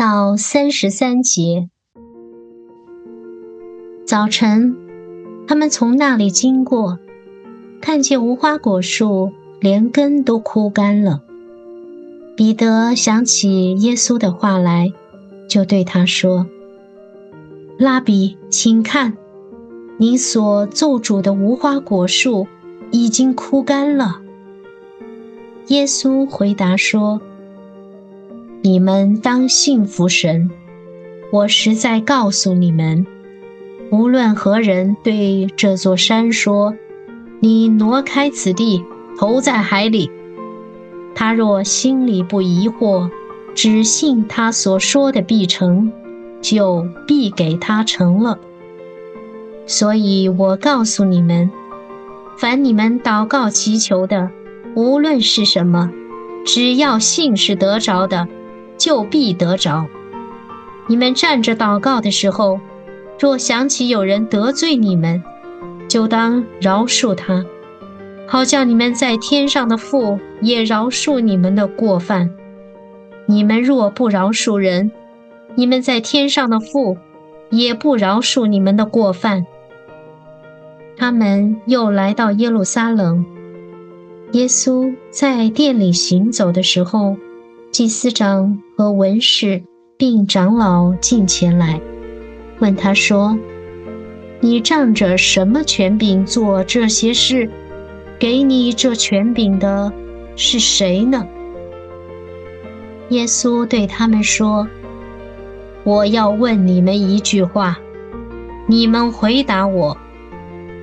[0.00, 1.68] 到三十三节，
[4.06, 4.74] 早晨。
[5.46, 6.98] 他们从那里经过，
[7.82, 9.30] 看见无花果树
[9.60, 11.20] 连根都枯干了。
[12.34, 14.90] 彼得想起耶稣的话来，
[15.46, 16.46] 就对他说
[17.76, 19.18] ：“拉比，请看，
[19.98, 22.46] 你所咒诅的无花果树
[22.90, 24.22] 已经枯干了。”
[25.68, 27.20] 耶稣回答说
[28.62, 30.50] ：“你们当信服神，
[31.32, 33.06] 我实在告诉你们。”
[33.90, 36.74] 无论何人对这座山说
[37.40, 38.84] ：“你挪开此地，
[39.18, 40.10] 投在海里。”
[41.14, 43.10] 他若心里不疑惑，
[43.54, 45.90] 只信他所说的必成，
[46.40, 48.38] 就必给他成了。
[49.66, 51.50] 所以我告诉你们，
[52.38, 54.30] 凡你们祷告祈求的，
[54.76, 55.90] 无论是什么，
[56.46, 58.28] 只要信是得着的，
[58.80, 59.86] 就必得着。
[60.88, 62.58] 你们站着祷告的时候。
[63.22, 65.22] 若想起有人得罪你们，
[65.86, 67.44] 就当饶恕他，
[68.26, 72.30] 好叫你们在天上的父也饶恕你们的过犯。
[73.26, 74.90] 你们若不饶恕人，
[75.54, 76.96] 你们在天上的父
[77.50, 79.44] 也不饶恕你们的过犯。
[80.96, 83.26] 他们又来到耶路撒冷，
[84.32, 87.18] 耶稣在店里行走的时候，
[87.70, 89.62] 祭司长和文士
[89.96, 91.80] 并长老进前来。
[92.58, 93.38] 问他说
[94.40, 97.48] ：“你仗着什么权柄做这些事？
[98.18, 99.92] 给你这权柄的
[100.36, 101.26] 是谁呢？”
[103.10, 104.68] 耶稣对他们说
[105.84, 107.78] ：“我要问你们一句话，
[108.66, 109.96] 你们回答我，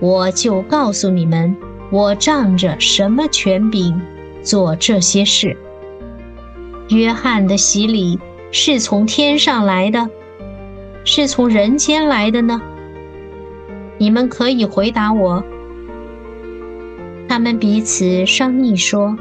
[0.00, 1.54] 我就告诉你们，
[1.90, 4.00] 我仗着什么权柄
[4.42, 5.56] 做这些事。
[6.90, 8.18] 约翰的洗礼
[8.52, 10.08] 是从天上来的。”
[11.02, 12.60] 是从人间来的呢？
[13.96, 15.42] 你们可以回答我。
[17.26, 19.16] 他们彼此商议说：“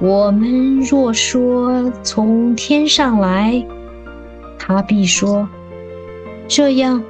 [0.00, 3.66] 我们若说从天上来，
[4.58, 5.46] 他必说：
[6.48, 7.04] 这样，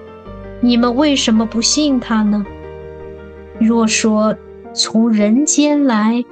[0.60, 2.44] 你们为什么不信他呢？
[3.60, 4.34] 若说
[4.74, 6.24] 从人间来，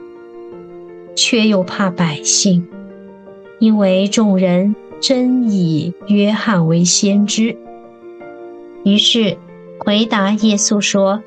[1.15, 2.67] 却又怕百姓，
[3.59, 7.57] 因为众人。”真以约翰为先知，
[8.83, 9.39] 于是
[9.79, 11.23] 回答耶稣说：“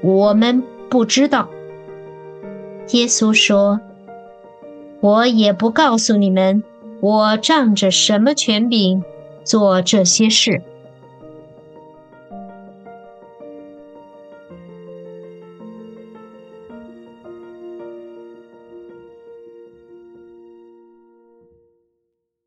[0.00, 1.48] 我们不知道。”
[2.92, 3.80] 耶稣说
[5.02, 6.62] ：“我也不告诉你们，
[7.00, 9.02] 我仗着什么权柄
[9.42, 10.62] 做这些事。”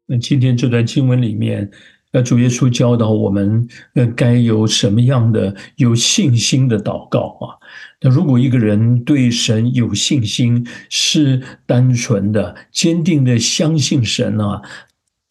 [0.07, 1.69] 那今天这段经文里面，
[2.11, 7.57] 呃，主耶稣教导我们，呃，该有什么样的有信心的祷告啊？
[8.01, 14.61] 那如果一个人对神有信心，是单纯的、坚定的相信神啊。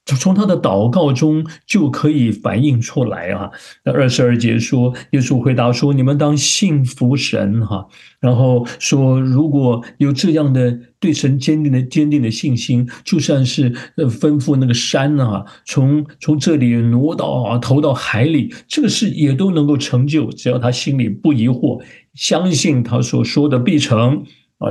[0.07, 3.51] 从他的祷告中就可以反映出来啊。
[3.85, 7.87] 那二十二节说，耶稣回答说：“你们当信服神哈。”
[8.21, 20.31] 然后说：“如果有这样的对神坚定的坚定的信心，就算是吩咐那个山啊，从从这里挪到啊，投到海里，这个事也都能够成就。
[20.33, 21.83] 只要他心里不疑惑，
[22.13, 24.23] 相信他所说的必成
[24.59, 24.69] 啊，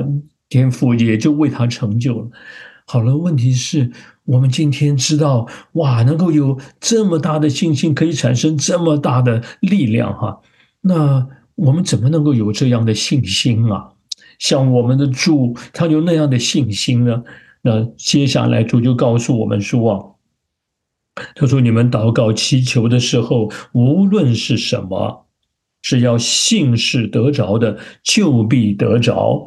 [0.47, 2.27] 天父也就为他成就了。
[2.85, 3.91] 好了，问题是。
[4.25, 10.39] 我们今天知道，哇，能够有这么大的信心，可以产生这么大的力量，哈。
[10.81, 13.91] 那我们怎么能够有这样的信心啊？
[14.39, 17.23] 像我们的主，他有那样的信心呢？
[17.61, 20.13] 那接下来主就告诉我们说，啊
[21.35, 25.27] 他说：“你们祷告祈求的时候，无论是什么，
[25.81, 29.45] 只要信是得着的，就必得着。”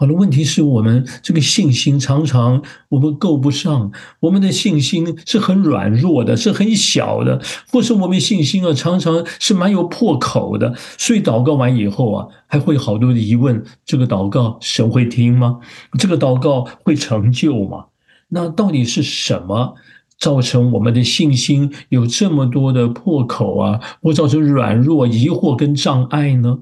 [0.00, 3.90] 好了，问题是我们这个信心常常我们够不上，
[4.20, 7.42] 我们的信心是很软弱的，是很小的，
[7.72, 15.58] 或是我们信心啊常常是蛮有破口的，所以祷告完以后啊，还会好多的疑问：这个祷告神会听吗？
[15.98, 17.86] 这个祷告会成就吗？
[18.28, 19.74] 那到底是什么
[20.16, 26.58] 造成我们的信心有这么多的破口啊，或造成软弱、疑惑跟障碍呢？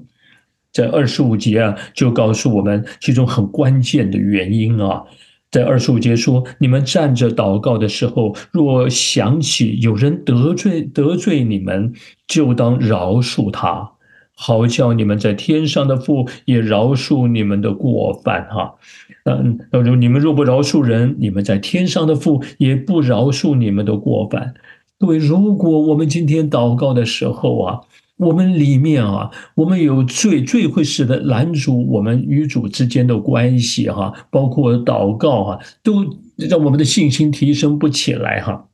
[0.77, 5.01] 在二十五节啊，就告诉我们其中很关键的原因啊。
[5.49, 11.91] 在二十五节说：“你们站着祷告的时候，若想起有人得罪得罪你们，
[12.27, 13.89] 就当饶恕他，
[14.35, 18.75] 好叫你们在天上的父也饶恕你们的过犯。”哈，
[19.23, 19.57] 嗯，
[19.99, 24.53] 你们若不饶恕人，你们在天上的父也不饶恕你们的过犯。
[24.99, 27.81] 各位，如果我们今天祷告的时候啊，
[28.17, 36.03] 我们里面啊，我们有最最会使得拦阻我们与主之间的关系哈，包括祷告啊，都
[36.35, 38.67] 让我们的信心提升不起来哈。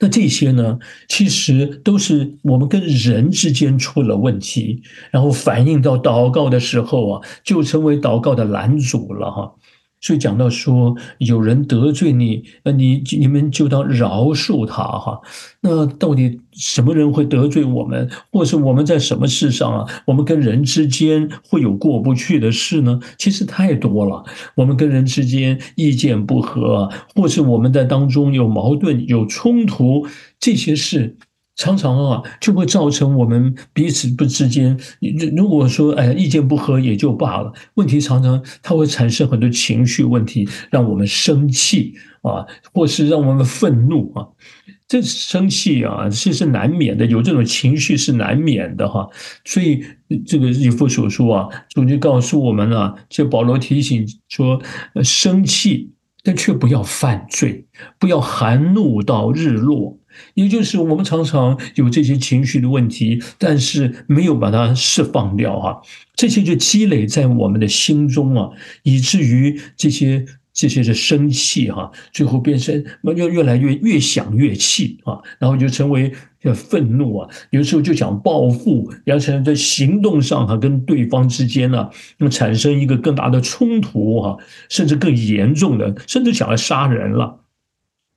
[0.00, 0.78] 那这些呢，
[1.08, 9.54] 其实都是我们跟人之间出了问题，然后反映到祷告的时候啊，就成为祷告的拦阻了哈。
[10.00, 15.20] 所以讲到说，有人得罪你，那你你们就当饶恕他哈。
[15.62, 20.02] 那到底什么人会得罪我们，或是我们在什么事上啊？
[20.06, 23.00] 我们跟人之间会有过不去的事呢？
[23.18, 24.24] 其实太多了。
[24.54, 30.06] 我们跟人之间意见不合，或是我们在当中有矛盾、有冲突，
[30.38, 31.16] 这些事。
[31.56, 34.78] 常常啊，就会造成我们彼此不之间。
[35.34, 44.28] 如果说哎意见不合也就罢了，问题常常它会产生很多情绪问题，让我们生气啊，或是让我们愤怒啊。
[44.86, 49.08] 这生气啊，这是难免的，有这种情绪是难免的哈。
[49.44, 49.82] 所以
[50.24, 54.62] 这个以父所说啊，主就告诉我们啊，就保罗提醒说，
[55.02, 55.90] 生气
[56.22, 57.66] 但却不要犯罪，
[57.98, 59.98] 不要含怒到日落。
[60.34, 65.80] 也就是我们常常有这些情绪的问题，但是没有把它释放掉哈，
[66.14, 68.50] 这些就积累在我们的心中啊，
[68.82, 76.12] 以至于这些这些的生气哈，最后变成越越来越越想越气啊，然后就成为
[76.54, 84.38] 愤怒啊，有时候就想报复，然后成在行动上哈，跟对方之间呢，那么产生一个更大的冲突哈，
[84.68, 87.40] 甚至更严重的，甚至想要杀人了。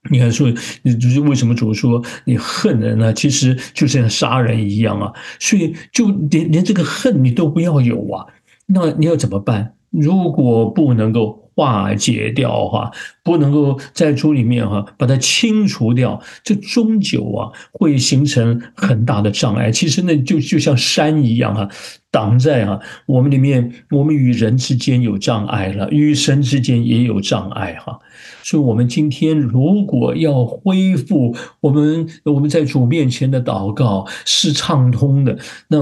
[0.10, 0.50] 你看，说
[0.84, 3.14] 你就是为什么主说你恨人呢？
[3.14, 5.12] 其实就像杀人一样啊！
[5.40, 8.26] 所以就连连这个恨你都不要有啊！
[8.66, 9.74] 那你要怎么办？
[9.90, 12.90] 如果不能够化解掉哈，
[13.22, 19.70] 不能够在主里面哈把它清除掉，这终究啊会形成很大的障碍。
[19.70, 21.70] 其实那就就像山一样啊，
[22.10, 28.00] 挡在啊我们里面，我们与人之间有障碍了，与神之间也有障碍哈。
[28.42, 35.78] 所以，我们今天如果要恢复我们我们在主面前的祷告是畅通的，那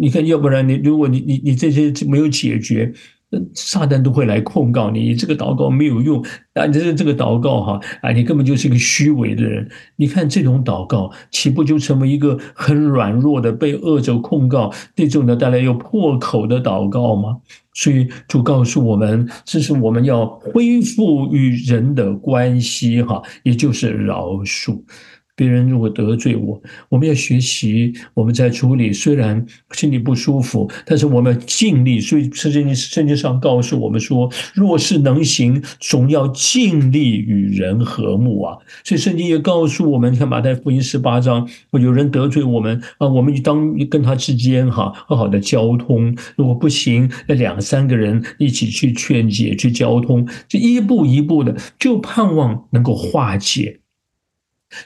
[0.00, 2.94] 你看，要不然你如果你你你这些没有解决。
[3.54, 6.20] 撒旦都会来控告你，这个祷告没有用
[6.54, 6.66] 啊！
[6.66, 9.68] 你这这个祷告哈，啊，你根本就是一个虚伪的人。
[9.96, 17.36] 你看这种祷告，岂不就成为一个很软弱的被恶者控告那种的带来有破口的祷告吗？
[17.72, 24.82] 所以主告诉我们，这是我们要恢复与人的关系哈，也就是饶恕。
[25.40, 26.60] 别人如果得罪我，
[26.90, 27.94] 我们要学习。
[28.12, 31.98] 我们在处理虽然心里不舒服，但是我们要尽力。
[31.98, 46.14] 所以圣经圣经上告诉我们说：“若是能行，总要尽力与人和睦啊。”所以圣经也告诉我们，看马太福音十八章，有人得罪我们啊，我们就当跟他之间哈好好的交通。
[46.36, 53.79] 如果不行，那两三个人一起去劝解、去交通，这一步一步的，就盼望能够化解。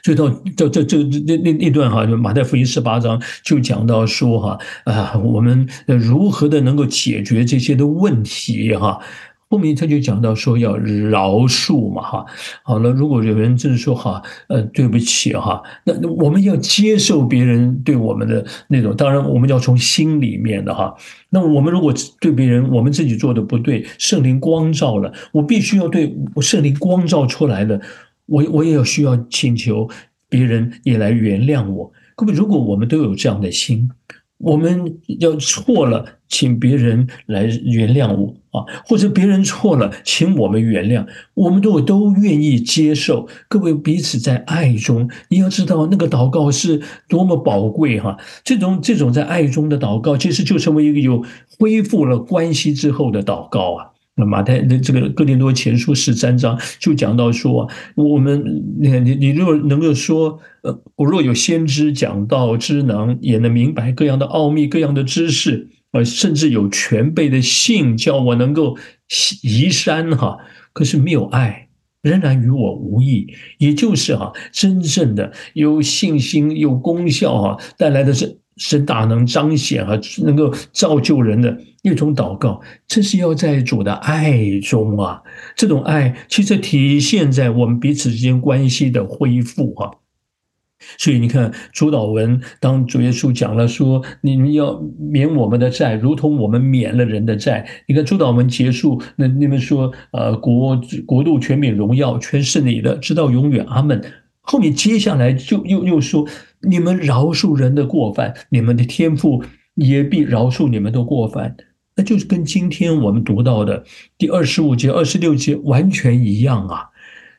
[0.03, 8.99] 所以到这这这那那那段哈，就马太福音十八章就讲到说哈啊，我们如何的能够解决这些的问题哈。
[9.47, 12.25] 后面他就讲到说要饶恕嘛哈。
[12.63, 20.93] 好了，如果有人真的说哈呃对不起哈，那我们要接受别人对我们的那种，当然我们要从心里面的哈。
[21.29, 27.79] 那我们如果对别人我们自己做的不对，圣灵光照了，我必须要对我圣灵光照出来的。
[28.25, 29.89] 我我也要需要请求
[30.29, 31.91] 别人也来原谅我。
[32.15, 33.89] 各位，如果我们都有这样的心，
[34.37, 43.27] 我们要错了，请别人来原谅我啊，或者别人错了，请我们原谅，我们都都愿意接受。
[43.47, 48.17] 各位彼此在爱中，你要知道那个祷告是多么宝贵哈！
[48.43, 51.23] 这种这种在爱中的祷告，其实就成为一个有
[51.57, 53.94] 恢复了关系之后的祷告啊。
[54.17, 68.77] 那马太的这个哥林多前书十三章就讲到说，我们你看你你若能够说，呃，我若有先知讲道之能，也能明白各样的奥秘、各样的知识，呃，甚至有全备的信，叫我能够
[69.43, 70.37] 移山哈。
[70.71, 71.67] 可是没有爱，
[72.01, 73.27] 仍然与我无益。
[73.57, 85.21] 也就是哈，真正的有信心、有功效哈，带来的是是大能彰显哈，能够造就人的一种祷告，这是要在主的爱中啊。
[85.55, 89.91] 这种爱其实体现在我们彼此之间关系的恢复哈。
[90.97, 97.67] 所以你看，主导文当主耶稣讲了说，你们要免我们的债，如同我们免了人的债。
[97.87, 103.65] 你看主导文结束，那你们说，呃，国国度、权柄、荣耀，全是你的，直到永远。
[103.67, 104.01] 阿门。
[104.41, 106.27] 后面接下来就又又说，
[106.65, 109.43] 你们饶恕人的过犯，你们的天赋
[109.75, 111.55] 也必饶恕你们的过犯。
[111.95, 113.83] 那就是跟今天我们读到的
[114.17, 116.89] 第二十五节、二十六节完全一样啊。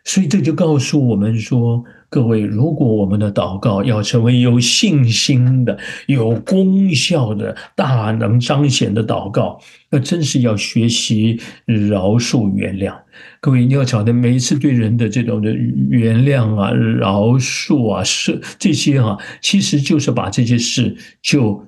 [0.04, 1.84] 所以这就告诉我们说。
[2.08, 9.60] 各位，如果我们的祷告要成为有信心的、有功效的、大能彰显的祷告，
[9.90, 12.94] 那真是要学习饶恕、原谅。
[13.40, 21.64] 各位，你要晓得，每一次对人的这种的原谅啊、饶恕啊、是这些啊，其实就是把这些事就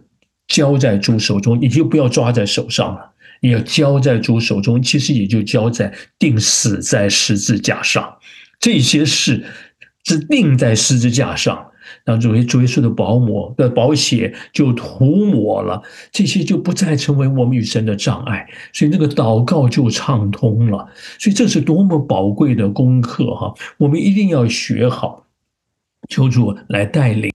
[0.47, 3.01] 交在主手中，你就不要抓在手上了。
[3.41, 8.17] 你要交在主手中，其实也就交在定死在十字架上
[8.61, 9.45] 这些事。
[10.09, 11.71] 是钉在十字架上，
[12.03, 20.89] 然后主耶主耶稣的保姆的宝血就涂抹了，这些就不再成为我们与神的障碍，所以那个祷告就畅通了。
[21.19, 23.53] 所以这是多么宝贵的功课哈！
[23.77, 25.27] 我们一定要学好，
[26.09, 27.31] 求主来带领。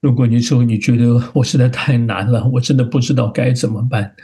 [0.00, 4.14] 如果你说你觉得我实在太难了，我真的不知道该怎么办，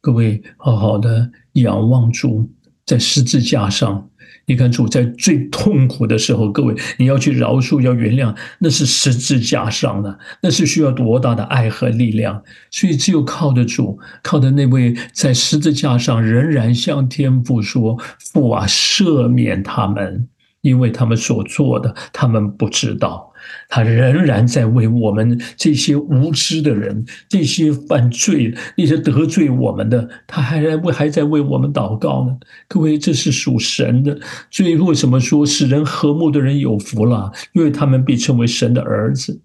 [0.00, 2.50] 各位好好的仰望主，
[2.84, 4.09] 在十字架上。
[4.50, 12.42] 你看主在最痛苦的时候，各位，你要去饶恕，要原谅，那是十字架上的，那是需要多大的爱和力量。
[12.68, 20.26] 所以只有靠得住，靠的那位在十字架上仍然向天父说：“父啊，赦免他们，
[20.60, 23.26] 因为他们所做的，他们不知道。”
[23.70, 32.36] 他仍然在为我们这些无知的人、这些犯罪、那些得罪我们的，他还在为还在为我们祷告呢。
[32.68, 34.20] 各位，这是属神的。
[34.50, 37.32] 所以为什么说使人和睦的人有福了？
[37.54, 39.40] 因为他们被称为神的儿子。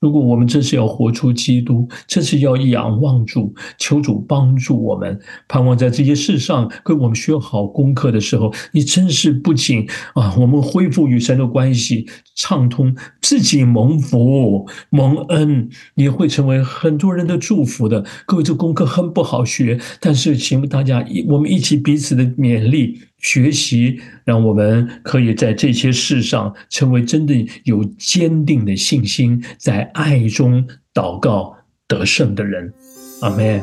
[0.00, 18.04] 如果我们真是要活出基督，真是要仰望主，求主帮助我们，盼望在这些事上跟我们学好功课的时候，你真是不仅啊，我们恢复与神的关系畅通，自己蒙福蒙恩，也会成为很多人的祝福的。
[18.26, 23.00] 各位，这功课很不好学，但是请大家一我们一起彼此的勉励。
[23.24, 31.56] 学习，让我们可以在这些事上成为真正有坚定的信心，在爱中祷告
[31.88, 32.74] 得胜的人。
[33.22, 33.62] 阿门。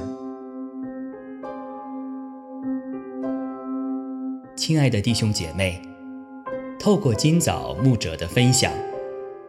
[4.56, 5.80] 亲爱的弟兄姐妹，
[6.80, 8.74] 透过今早牧者的分享，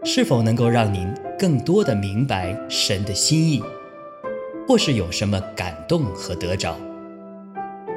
[0.04, 3.62] 是否能够让您更多的明白神的心意，
[4.68, 6.76] 或是有什么感动和得着？